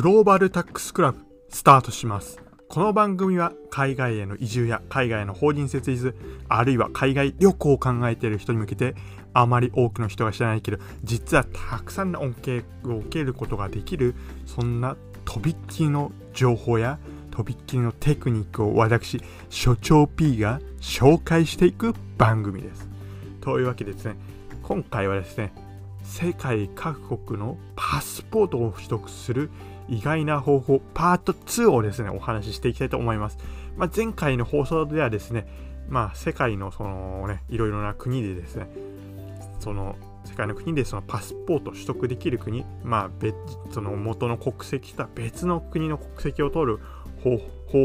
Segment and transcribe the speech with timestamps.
[0.00, 1.18] グローバルタックスクラブ
[1.50, 2.40] スタートします。
[2.70, 6.16] この番組は海外への移住や海外への法人設立
[6.48, 8.94] あるいは海外旅行を考えている人に向けて
[9.34, 14.14] あまり多くの人が知らないけど実はたくさんの恩恵を受けることができる
[14.46, 16.98] そんなとびっきりの情報や
[17.30, 22.88] とびっきりのテクニックを私所長 P が紹介していく番組です。
[23.42, 24.14] というわけでですね
[24.62, 25.52] 今回はですね
[26.02, 29.50] 世界各国のパスポートを取得する
[29.90, 33.38] 意外な方法パート2をですねお話ししていきたいと思います、
[33.76, 35.46] まあ、前回の放送ではですね
[35.88, 38.68] まあ世界のそのねいろいろな国でですね
[39.58, 43.34] その世界の国でそのパスポートを取得できる国まあ別
[43.72, 46.78] その元の国籍とは別の国の国籍を取る
[47.22, 47.36] 方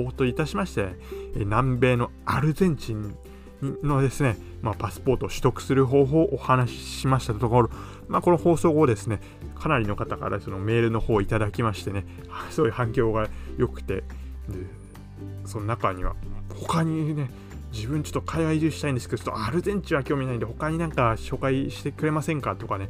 [0.06, 0.96] 法といたしまして
[1.36, 3.18] 南米のアルゼンチン
[3.62, 7.70] のですね、まあ、パスポートを取得する方法をお話ししましたところ、
[8.08, 9.20] まあ、この放送後ですね、
[9.56, 12.06] かなりの方からそのメールの方をいただきましてね、
[12.52, 14.04] そういう反響が良くて、で
[15.46, 16.16] その中には、
[16.54, 17.30] 他にね、
[17.72, 22.90] 自分ちょっと海外移住したいんですけど、ちょっとアルゼンチンは興味ないんで、他になんか紹介してくれませんかとかね、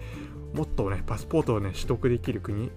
[0.54, 2.72] もっとね、パスポートをね、取得できる国、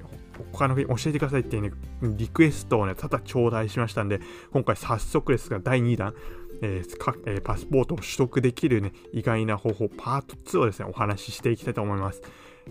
[0.53, 4.21] 他の国教えてくださいっていうね、リクエストをね、ただ頂戴しましたんで、
[4.53, 6.15] 今回早速ですが、第2弾、
[6.63, 12.23] えーえー、パスポートを取得できるね、意外な方法、パート2をですね、お話ししていきたいと思います。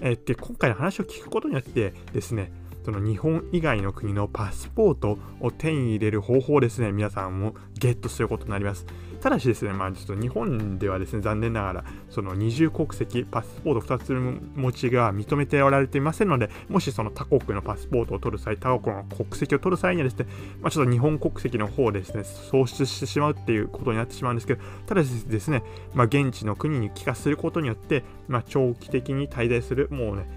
[0.02, 2.52] えー、で、今回の話を聞くことによってですね、
[2.88, 8.86] その日本以外の国のパスポートを手に入れる方法ですね、皆さんもゲットすることになります。
[9.20, 14.14] ただしですね、まあ、ちょっと日本ではですね、残念ながら、その二重国籍、パスポート2つ
[14.58, 20.28] 持ちが認めておられていませんので、もしその他国のパスポートを取る際、他国の国籍を取る際にはですね、
[20.62, 25.62] まあ、ちょっと日本国籍の方ですね、喪失してしまうっていうことになってしまうんですけど、ただしですね、
[25.94, 30.30] まあ、現地の国に帰化することによって、まあ、長期的に滞在する、もうね、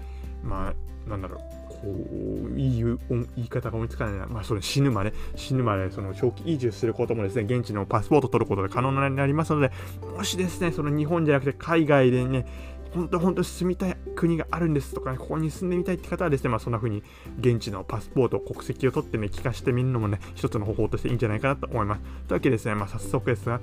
[0.43, 0.73] ま
[1.07, 2.99] あ、なんだろう、こういい言
[3.37, 9.71] い方が思いつかないな、まあ、それ死ぬまで、死ぬまでその長期移住することもですね、現地のパスポートを取ることで可能になりますので、
[10.15, 12.45] もしですね、その日本じゃなくて海外でね、
[12.93, 17.03] 本当本当住みたい国があるんですとか、ね、ここに住んでみたいって方はですね、まあ、そんな風に
[17.39, 22.01] 現地のパスポート、国籍を取ってね、聞かしてみるのもね、一つの方法としていいんじゃないかなと思います。
[22.01, 23.61] というわけでですね、まあ、早速ですが、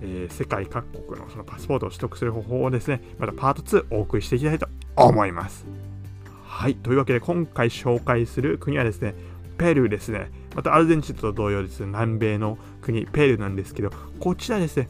[0.00, 5.91] えー、世界各国のそのパスポートを取得する方法をですね、またパート2お送りしていきたいと思います。
[6.52, 6.76] はい。
[6.76, 9.14] というわけで、今回紹介する国はですね、
[9.56, 10.30] ペルーですね。
[10.54, 13.90] またアルゼンチンと同様です、ね、南米の国、ペルーなんですけど、
[14.20, 14.88] こちらですね、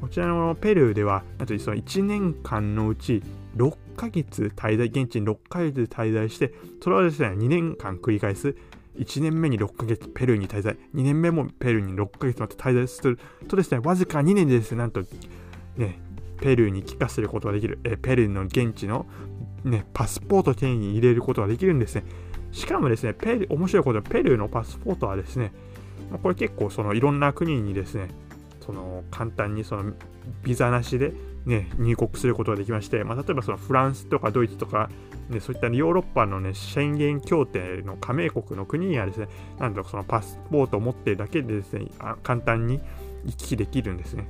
[0.00, 3.22] こちらのペルーでは、なんとその1年間のうち
[3.56, 6.52] 6ヶ月滞在、現地に6ヶ月滞在して、
[6.82, 8.56] それをですね、2年間繰り返す。
[8.98, 15.04] 1年目に6ヶ月ペルーに滞在、2年目もペルーに6ヶ月まで滞在するとですね、わずか2年でですね、なんと、
[15.76, 16.00] ね、
[16.40, 19.06] ペルーに帰化することができる、えペルーの現地の
[19.64, 22.04] ね、パスポート手に入れることができるんですね。
[22.52, 25.52] しかもですね、ペル面白いことは、ペルーのパスポートはですね、
[26.22, 28.08] これ結構そのいろんな国にですね、
[28.64, 29.92] その簡単にその
[30.42, 31.12] ビザなしで、
[31.44, 34.88] ね、入国することができまして、まあ、例えばそのフランスとかドイツとか、
[35.28, 41.88] ね、そういったヨーロッパの、ね、宣言協定の加盟国の国にはですね、なんとそのパスポートを持っているだけでですね、
[42.22, 42.80] 簡単に
[43.24, 44.26] 行き来できるんですね。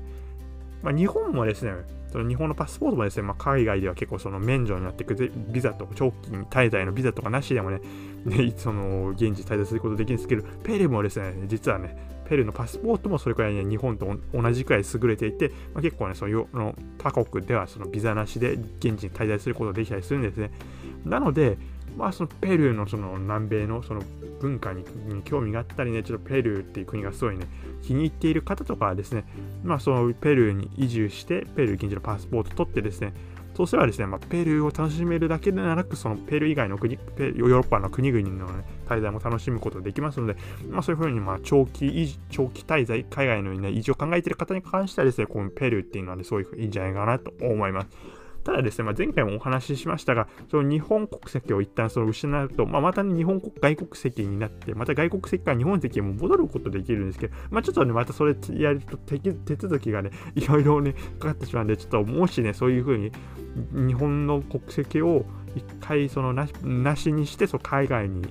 [0.85, 1.73] まあ、日本もですね、
[2.13, 7.81] その日本のパスポートもですね、まあ、海外では結構その免除になっていくビザと長期滞在のビザとかなしでもね、
[8.25, 11.97] ねその現地滞在することできるんですけど、ペルもですね、実はね、
[12.29, 20.51] ペルのパスポートもそれくらいね、日本と同じくらい優れていて、まあ、結構ね、その他国ではそのビザなしで現地に滞在することができたりするんですね。
[21.07, 21.57] なので、
[21.97, 24.03] まあ、そのペルーのその南米のその
[24.41, 24.85] 文化に
[25.25, 27.47] 興味があったりね、ちょっとペルーっていう国がすごいね、
[27.83, 29.25] 気に入っている方とかはですね、
[29.63, 33.15] まあ、そのペルーに移住して、ペルー現地のパスポート取ってですね、
[33.55, 40.37] そうすればですね、まあ、ペルーを楽しめるだけでなく、そのペルー以外の国、ヨーロッパの国々の、ね、滞在も楽しむことができますので、
[40.69, 47.89] まあ、そういうふうにまあ長期長期滞在、海外の、ね、移住を考えている方に関してはですね、このペルーっていうのは、ね、そういうふうにいいんじゃないかなと思います。
[48.45, 63.11] ただですね、まあ、前回もお話ししましたが、その日本国籍を一旦その失うと、まあ、また、ね、日本国外国籍になって、また外国籍から日本籍にも戻ることできるんですけど、まあ、ちょっとね、またそれやると手続きがね、いろいろね、かかってしまうんで、ちょっともしね、そういうふうに
[63.73, 65.25] 日本の国籍を
[65.57, 68.27] 一回そのなしにして、そ海外に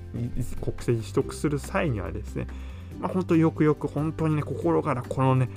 [0.61, 2.45] 国籍取得する際にはですね、
[2.99, 5.49] まあ、本当よくよく本当にね、心からこのね、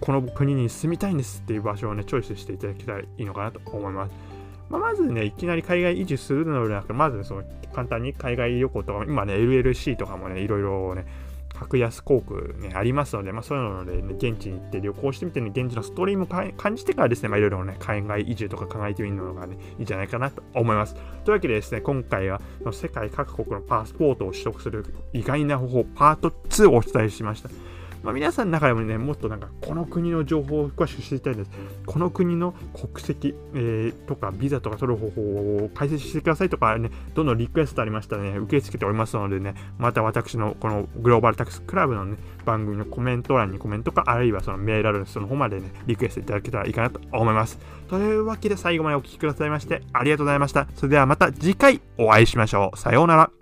[0.00, 4.14] この国に住みたいんですっていう場所をね、チョイスしていただけたらいいのかなと思います。
[4.68, 11.06] まあ、まずね、いきなり海外移住するのではなく、まずその簡単に海外旅行とか、今ね、LLC とかもね、いろいろね、
[11.58, 20.94] 格安航空ね、ありますので、まあそういうので、ね、現地に行って旅行してみてね、現地のストリームを感じてからですね、まあいろいろね、海外移住とか考えてみるのがね、いいんじゃないかなと思います。
[20.94, 22.40] というわけでですね、今回は
[22.72, 27.50] 世界各国のパスポートを取得する意外な方法、パート2をお伝えしました。
[28.02, 31.50] まあ、皆さんの中でもね、もっとなんか、この国の情報を詳しく知りたいんです。
[31.86, 35.22] この国の国籍、えー、とか、ビザとか取る方法
[35.64, 47.58] を解説してくださいとかね、どんどんリクエストありましたらね、受け付けておりますのでね、また私のこのグローバルタックスクラブのね、番組のコメント欄にコメントか、あるいはそのメールアドレスの方までね、リクエストいただけたらいいかなと思います。
[47.88, 50.66] というわけで最後までお聴きくださいまして、ありがとうございました。
[50.74, 52.78] それではまた次回お会いしましょう。
[52.78, 53.37] さようなら。